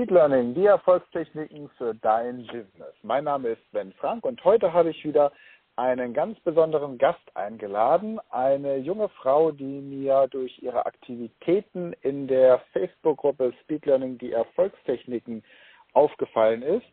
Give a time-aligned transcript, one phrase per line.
[0.00, 2.94] Speed Learning, die Erfolgstechniken für dein Business.
[3.02, 5.30] Mein Name ist Sven Frank und heute habe ich wieder
[5.76, 8.18] einen ganz besonderen Gast eingeladen.
[8.30, 15.44] Eine junge Frau, die mir durch ihre Aktivitäten in der Facebook-Gruppe Speed Learning die Erfolgstechniken
[15.92, 16.90] aufgefallen ist.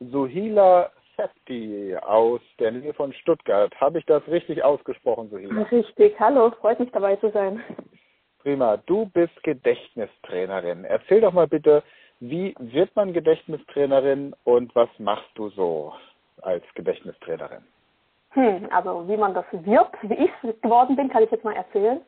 [0.00, 3.78] Suhila Septi aus der Nähe von Stuttgart.
[3.78, 5.64] Habe ich das richtig ausgesprochen, Suhila?
[5.64, 7.62] Richtig, hallo, freut mich dabei zu sein.
[8.38, 10.84] Prima, du bist Gedächtnistrainerin.
[10.84, 11.82] Erzähl doch mal bitte,
[12.20, 15.92] wie wird man Gedächtnistrainerin und was machst du so
[16.42, 17.62] als Gedächtnistrainerin?
[18.30, 22.00] Hm, also wie man das wird, wie ich geworden bin, kann ich jetzt mal erzählen.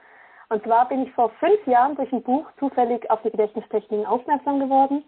[0.51, 4.61] Und zwar bin ich vor fünf Jahren durch ein Buch zufällig auf die Gedächtnistechniken aufmerksam
[4.61, 5.05] geworden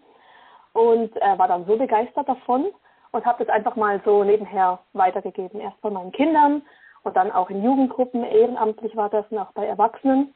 [0.73, 2.67] und äh, war dann so begeistert davon
[3.11, 5.59] und habe das einfach mal so nebenher weitergegeben.
[5.59, 6.61] Erst bei meinen Kindern
[7.03, 10.33] und dann auch in Jugendgruppen, ehrenamtlich war das und auch bei Erwachsenen.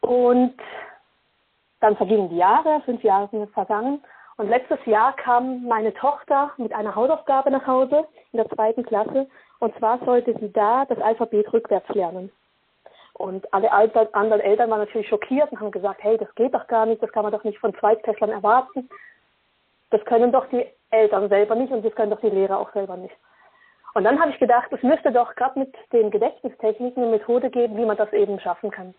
[0.00, 0.54] Und
[1.80, 4.02] dann vergingen die Jahre, fünf Jahre sind vergangen.
[4.36, 9.28] Und letztes Jahr kam meine Tochter mit einer Hausaufgabe nach Hause in der zweiten Klasse.
[9.58, 12.30] Und zwar sollte sie da das Alphabet rückwärts lernen.
[13.14, 16.86] Und alle anderen Eltern waren natürlich schockiert und haben gesagt, hey, das geht doch gar
[16.86, 18.88] nicht, das kann man doch nicht von Zweitklässlern erwarten.
[19.90, 22.96] Das können doch die Eltern selber nicht und das können doch die Lehrer auch selber
[22.96, 23.14] nicht.
[23.92, 27.76] Und dann habe ich gedacht, es müsste doch gerade mit den Gedächtnistechniken eine Methode geben,
[27.76, 28.94] wie man das eben schaffen kann.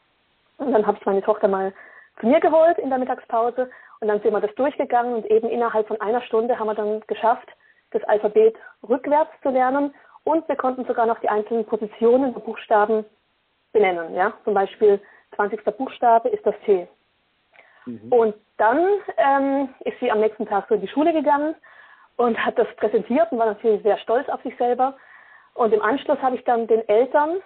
[0.57, 1.73] Und dann habe ich meine Tochter mal
[2.19, 5.87] zu mir geholt in der Mittagspause und dann sind wir das durchgegangen und eben innerhalb
[5.87, 7.47] von einer Stunde haben wir dann geschafft,
[7.91, 8.55] das Alphabet
[8.87, 13.05] rückwärts zu lernen und wir konnten sogar noch die einzelnen Positionen der Buchstaben
[13.73, 14.13] benennen.
[14.15, 14.33] Ja?
[14.43, 14.99] Zum Beispiel
[15.35, 15.63] 20.
[15.77, 16.87] Buchstabe ist das T.
[17.85, 18.11] Mhm.
[18.11, 18.87] Und dann
[19.17, 21.55] ähm, ist sie am nächsten Tag so in die Schule gegangen
[22.17, 24.95] und hat das präsentiert und war natürlich sehr stolz auf sich selber.
[25.53, 27.37] Und im Anschluss habe ich dann den Eltern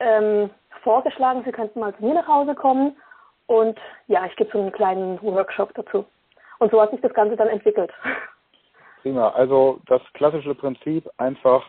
[0.00, 0.50] ähm,
[0.82, 2.96] vorgeschlagen, sie könnten mal zu mir nach Hause kommen
[3.48, 6.04] und ja, ich gebe so einen kleinen Workshop dazu.
[6.58, 7.90] Und so hat sich das Ganze dann entwickelt.
[9.02, 9.30] Prima.
[9.30, 11.64] Also das klassische Prinzip einfach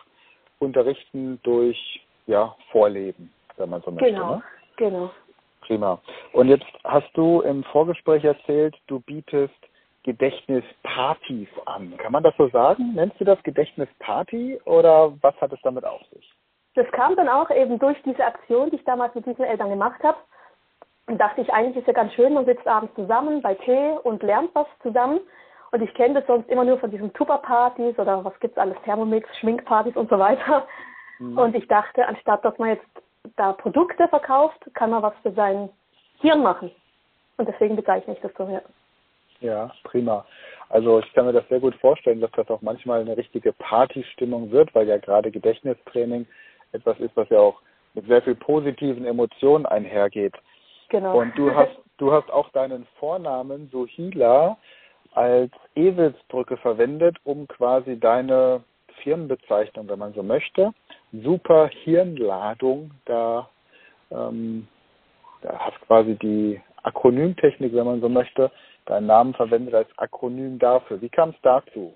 [0.58, 4.12] unterrichten durch ja, Vorleben, wenn man so möchte.
[4.12, 4.42] Genau, ne?
[4.76, 5.10] genau.
[5.62, 6.00] Prima.
[6.32, 9.54] Und jetzt hast du im Vorgespräch erzählt, du bietest
[10.02, 11.96] Gedächtnispartys an.
[11.98, 12.94] Kann man das so sagen?
[12.94, 16.30] Nennst du das Gedächtnisparty oder was hat es damit auf sich?
[16.74, 20.02] Das kam dann auch eben durch diese Aktion, die ich damals mit diesen Eltern gemacht
[20.02, 20.18] habe.
[21.10, 24.22] Und dachte ich, eigentlich ist ja ganz schön, man sitzt abends zusammen bei Tee und
[24.22, 25.18] lernt was zusammen.
[25.72, 29.28] Und ich kenne das sonst immer nur von diesen Tupperpartys oder was gibt's alles, Thermomix,
[29.38, 30.68] Schminkpartys und so weiter.
[31.18, 31.36] Mhm.
[31.36, 32.86] Und ich dachte, anstatt dass man jetzt
[33.36, 35.68] da Produkte verkauft, kann man was für sein
[36.20, 36.70] Hirn machen.
[37.38, 38.44] Und deswegen bezeichne ich das so.
[38.48, 38.62] Ja,
[39.40, 40.24] ja prima.
[40.68, 44.52] Also ich kann mir das sehr gut vorstellen, dass das auch manchmal eine richtige Partystimmung
[44.52, 46.28] wird, weil ja gerade Gedächtnistraining
[46.70, 47.60] etwas ist, was ja auch
[47.94, 50.36] mit sehr viel positiven Emotionen einhergeht.
[50.90, 51.18] Genau.
[51.18, 54.58] Und du hast, du hast auch deinen Vornamen Sohila
[55.14, 58.62] als Eselsbrücke verwendet, um quasi deine
[59.02, 60.72] Firmenbezeichnung, wenn man so möchte,
[61.12, 63.48] super Hirnladung, da,
[64.10, 64.68] ähm,
[65.42, 68.50] da hast quasi die Akronymtechnik, wenn man so möchte,
[68.86, 71.00] deinen Namen verwendet als Akronym dafür.
[71.00, 71.94] Wie kam es dazu?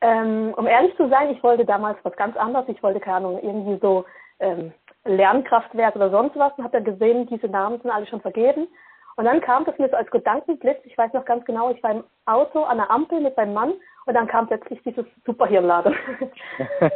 [0.00, 2.68] Ähm, um ehrlich zu sein, ich wollte damals was ganz anderes.
[2.68, 4.04] Ich wollte, keine Ahnung, irgendwie so
[4.40, 4.72] ähm,
[5.06, 8.68] Lernkraftwerk oder sonst was und habe dann gesehen, diese Namen sind alle schon vergeben.
[9.16, 11.90] Und dann kam das mir so als Gedankenblitz, ich weiß noch ganz genau, ich war
[11.92, 13.72] im Auto an der Ampel mit meinem Mann
[14.04, 15.96] und dann kam plötzlich dieses Superhirnladen.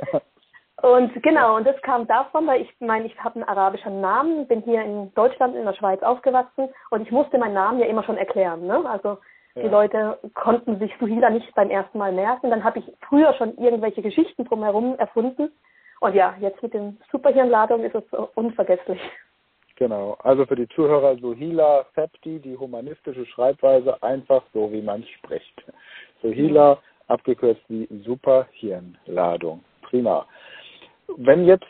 [0.82, 4.60] und genau, und das kam davon, weil ich meine, ich habe einen arabischen Namen, bin
[4.62, 8.18] hier in Deutschland, in der Schweiz aufgewachsen und ich musste meinen Namen ja immer schon
[8.18, 8.66] erklären.
[8.66, 8.84] Ne?
[8.86, 9.18] Also
[9.56, 12.50] die Leute konnten sich Suhila nicht beim ersten Mal merken.
[12.50, 15.50] Dann habe ich früher schon irgendwelche Geschichten drumherum erfunden
[16.00, 18.04] und ja, jetzt mit den Superhirnladungen ist es
[18.34, 19.00] unvergesslich.
[19.76, 25.62] Genau, also für die Zuhörer Sohila Septi, die humanistische Schreibweise, einfach so, wie man spricht.
[26.22, 29.64] Sohila, abgekürzt wie Superhirnladung.
[29.82, 30.26] Prima.
[31.16, 31.64] Wenn jetzt,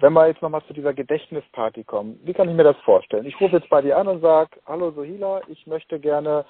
[0.00, 3.26] wenn wir jetzt nochmal zu dieser Gedächtnisparty kommen, wie kann ich mir das vorstellen?
[3.26, 6.44] Ich rufe jetzt bei dir an und sage, hallo Sohila, ich möchte gerne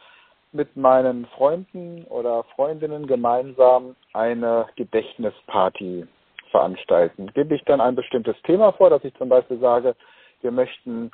[0.52, 6.06] mit meinen Freunden oder Freundinnen gemeinsam eine Gedächtnisparty
[6.50, 7.30] veranstalten.
[7.34, 9.94] Gebe ich dann ein bestimmtes Thema vor, dass ich zum Beispiel sage,
[10.42, 11.10] wir möchten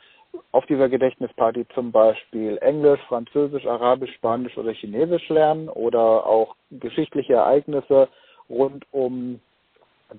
[0.52, 7.34] auf dieser Gedächtnisparty zum Beispiel Englisch, Französisch, Arabisch, Spanisch oder Chinesisch lernen oder auch geschichtliche
[7.34, 8.08] Ereignisse
[8.48, 9.40] rund um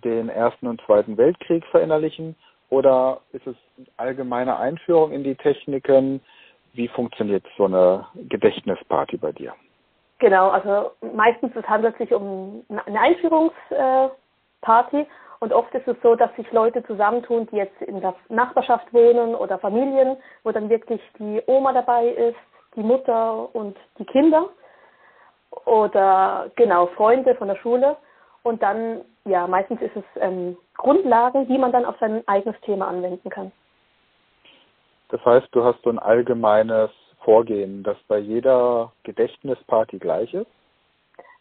[0.03, 2.35] den Ersten und Zweiten Weltkrieg verinnerlichen?
[2.69, 3.55] Oder ist es
[3.95, 6.21] allgemeine Einführung in die Techniken?
[6.73, 9.53] Wie funktioniert so eine Gedächtnisparty bei dir?
[10.19, 12.99] Genau, also meistens es handelt sich um eine
[14.67, 15.07] Einführungsparty
[15.39, 19.35] und oft ist es so, dass sich Leute zusammentun, die jetzt in der Nachbarschaft wohnen
[19.35, 22.37] oder Familien, wo dann wirklich die Oma dabei ist,
[22.75, 24.49] die Mutter und die Kinder
[25.65, 27.97] oder genau Freunde von der Schule
[28.43, 32.87] und dann ja meistens ist es ähm, Grundlagen, die man dann auf sein eigenes Thema
[32.87, 33.51] anwenden kann.
[35.09, 36.91] Das heißt, du hast so ein allgemeines
[37.23, 40.47] Vorgehen, das bei jeder Gedächtnisparty gleich ist?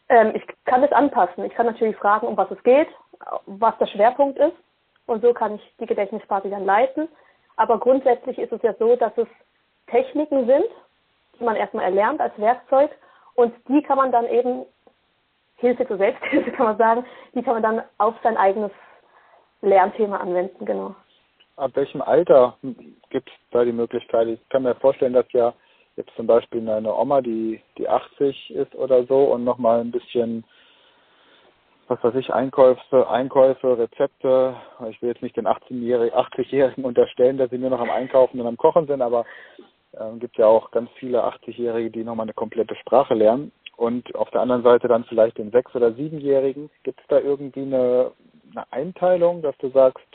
[0.09, 1.45] Ähm, ich kann es anpassen.
[1.45, 2.89] Ich kann natürlich fragen, um was es geht,
[3.47, 4.57] was der Schwerpunkt ist.
[5.07, 7.09] Und so kann ich die Gedächtnisparty dann leiten.
[7.57, 9.29] Aber grundsätzlich ist es ja so, dass es
[9.87, 10.67] Techniken sind,
[11.39, 12.91] die man erstmal erlernt als Werkzeug.
[13.35, 14.67] Und die kann man dann eben,
[15.57, 18.73] Hilfe zur Selbsthilfe kann man sagen, die kann man dann auf sein eigenes
[19.63, 20.95] Lernthema anwenden, genau.
[21.57, 22.57] Ab welchem Alter
[23.09, 24.29] gibt es da die Möglichkeit?
[24.29, 25.55] Ich kann mir vorstellen, dass ja
[25.97, 30.45] jetzt zum Beispiel eine Oma, die, die 80 ist oder so und nochmal ein bisschen,
[31.89, 34.57] was weiß ich, Einkäufe, Einkäufe, Rezepte.
[34.91, 38.47] Ich will jetzt nicht den 18-Jährigen, 80-Jährigen unterstellen, dass sie nur noch am Einkaufen und
[38.47, 39.25] am Kochen sind, aber
[39.93, 43.53] äh, gibt ja auch ganz viele 80-Jährige, die nochmal eine komplette Sprache lernen.
[43.77, 46.71] Und auf der anderen Seite dann vielleicht den 6- oder 7-Jährigen.
[46.83, 48.13] Gibt es da irgendwie eine,
[48.53, 50.07] eine Einteilung, dass du sagst,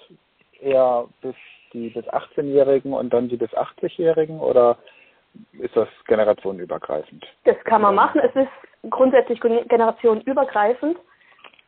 [0.59, 1.35] eher bis
[1.73, 4.77] die bis 18-Jährigen und dann die bis 80-Jährigen oder
[5.53, 7.25] ist das generationenübergreifend?
[7.45, 8.19] Das kann man machen.
[8.19, 10.97] Es ist grundsätzlich generationenübergreifend.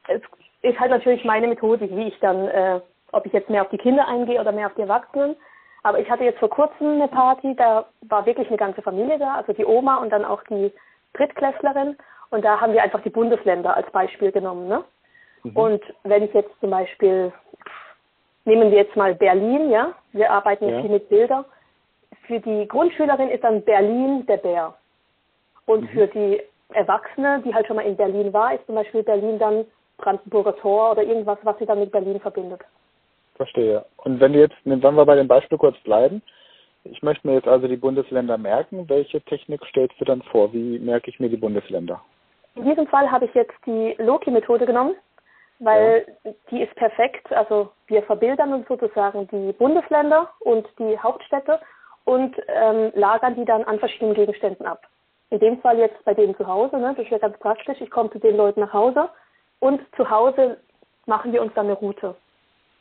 [0.07, 0.21] Es
[0.61, 2.79] ist halt natürlich meine Methodik, wie ich dann, äh,
[3.11, 5.35] ob ich jetzt mehr auf die Kinder eingehe oder mehr auf die Erwachsenen.
[5.83, 9.35] Aber ich hatte jetzt vor kurzem eine Party, da war wirklich eine ganze Familie da,
[9.35, 10.71] also die Oma und dann auch die
[11.13, 11.97] Drittklässlerin.
[12.29, 14.67] Und da haben wir einfach die Bundesländer als Beispiel genommen.
[14.67, 14.83] Ne?
[15.43, 15.57] Mhm.
[15.57, 17.31] Und wenn ich jetzt zum Beispiel,
[18.45, 21.45] nehmen wir jetzt mal Berlin, ja, wir arbeiten ja viel mit Bildern
[22.27, 24.73] für die Grundschülerin ist dann Berlin der Bär.
[25.65, 25.87] Und mhm.
[25.89, 29.65] für die Erwachsene, die halt schon mal in Berlin war, ist zum Beispiel Berlin dann
[29.97, 32.61] Brandenburger Tor oder irgendwas, was sie dann mit Berlin verbindet.
[33.35, 33.85] Verstehe.
[33.97, 36.21] Und wenn du jetzt, wenn wir bei dem Beispiel kurz bleiben,
[36.85, 38.89] ich möchte mir jetzt also die Bundesländer merken.
[38.89, 40.51] Welche Technik stellst du dann vor?
[40.53, 42.01] Wie merke ich mir die Bundesländer?
[42.55, 44.95] In diesem Fall habe ich jetzt die Loki-Methode genommen,
[45.59, 46.31] weil ja.
[46.51, 47.31] die ist perfekt.
[47.31, 51.59] Also wir verbildern uns sozusagen die Bundesländer und die Hauptstädte
[52.03, 54.81] und ähm, lagern die dann an verschiedenen Gegenständen ab.
[55.29, 56.93] In dem Fall jetzt bei denen zu Hause, ne?
[56.95, 57.79] das wäre ganz praktisch.
[57.79, 59.09] Ich komme zu den Leuten nach Hause
[59.63, 60.57] und zu Hause
[61.05, 62.15] machen wir uns dann eine Route.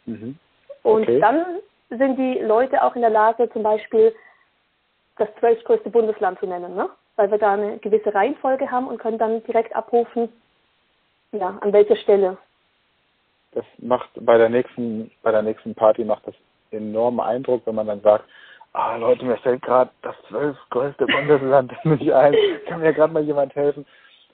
[0.07, 0.37] Mhm.
[0.83, 1.15] Okay.
[1.15, 1.45] Und dann
[1.91, 4.13] sind die Leute auch in der Lage, zum Beispiel
[5.17, 6.91] das zwölftgrößte Bundesland zu nennen, ne?
[7.15, 10.29] weil wir da eine gewisse Reihenfolge haben und können dann direkt abrufen,
[11.31, 12.37] ja, an welcher Stelle.
[13.53, 16.35] Das macht bei der nächsten, bei der nächsten Party macht das
[16.73, 18.25] enormen Eindruck, wenn man dann sagt,
[18.73, 22.35] ah Leute, mir fällt gerade das zwölfgrößte Bundesland nicht ein.
[22.67, 23.87] Kann mir gerade mal jemand helfen?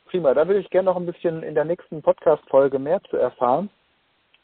[0.09, 3.69] Prima, da würde ich gerne noch ein bisschen in der nächsten Podcast-Folge mehr zu erfahren.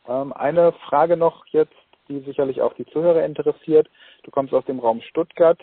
[0.07, 1.73] Ähm, eine Frage noch jetzt,
[2.09, 3.89] die sicherlich auch die Zuhörer interessiert.
[4.25, 5.59] Du kommst aus dem Raum Stuttgart.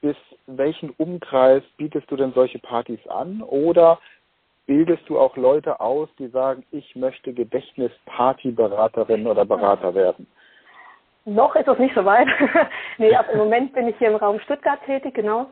[0.00, 0.16] Bis
[0.46, 3.42] welchen Umkreis bietest du denn solche Partys an?
[3.42, 3.98] Oder
[4.66, 10.28] bildest du auch Leute aus, die sagen, ich möchte Gedächtnispartyberaterin oder Berater werden?
[11.24, 12.28] Noch ist es nicht so weit.
[12.98, 15.50] nee, ab im Moment bin ich hier im Raum Stuttgart tätig, genau.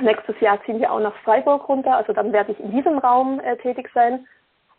[0.00, 3.40] Nächstes Jahr ziehen wir auch nach Freiburg runter, also dann werde ich in diesem Raum
[3.40, 4.26] äh, tätig sein.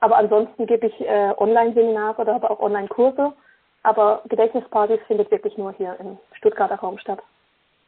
[0.01, 3.33] Aber ansonsten gebe ich äh, Online-Seminare oder aber auch Online-Kurse.
[3.83, 7.19] Aber Gedächtnispartys findet wirklich nur hier im Stuttgarter Raum statt.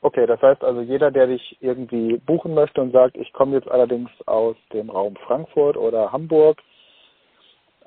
[0.01, 3.69] Okay, das heißt also jeder, der dich irgendwie buchen möchte und sagt, ich komme jetzt
[3.69, 6.61] allerdings aus dem Raum Frankfurt oder Hamburg,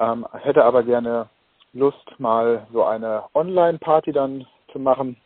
[0.00, 1.28] ähm, hätte aber gerne
[1.73, 5.16] Lust, mal so eine Online-Party dann zu machen,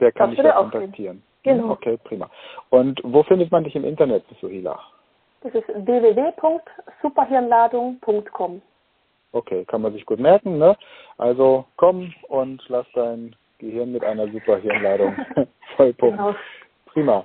[0.00, 1.22] der kann das dich da kontaktieren.
[1.42, 1.70] Genau.
[1.70, 2.30] Okay, prima.
[2.70, 4.78] Und wo findet man dich im Internet, Suhila?
[5.42, 8.62] Das ist www.superhirnladung.com.
[9.32, 10.76] Okay, kann man sich gut merken, ne?
[11.18, 15.16] Also komm und lass dein Gehirn mit einer Superhirnladung
[15.76, 16.18] vollpumpen.
[16.18, 16.34] Genau.
[16.86, 17.24] Prima.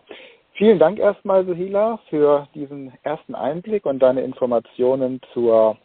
[0.53, 5.77] Vielen Dank erstmal, Suhila, für diesen ersten Einblick und deine Informationen zur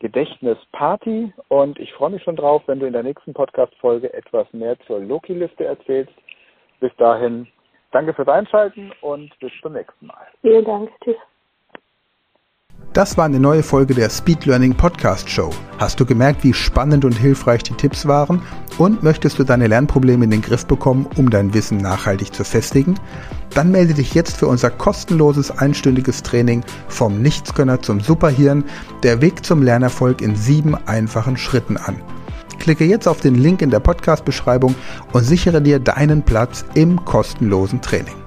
[0.00, 4.78] Gedächtnisparty und ich freue mich schon drauf, wenn du in der nächsten Podcast-Folge etwas mehr
[4.80, 6.12] zur Loki-Liste erzählst.
[6.80, 7.46] Bis dahin,
[7.94, 10.26] danke fürs Einschalten und bis zum nächsten Mal.
[10.42, 10.90] Vielen Dank.
[11.02, 11.16] Tschüss.
[12.92, 15.50] Das war eine neue Folge der Speed Learning Podcast Show.
[15.78, 18.40] Hast du gemerkt, wie spannend und hilfreich die Tipps waren?
[18.78, 22.94] Und möchtest du deine Lernprobleme in den Griff bekommen, um dein Wissen nachhaltig zu festigen?
[23.54, 28.64] Dann melde dich jetzt für unser kostenloses einstündiges Training vom Nichtskönner zum Superhirn,
[29.02, 32.00] der Weg zum Lernerfolg in sieben einfachen Schritten an.
[32.64, 34.74] Klicke jetzt auf den Link in der Podcast-Beschreibung
[35.12, 38.23] und sichere dir deinen Platz im kostenlosen Training.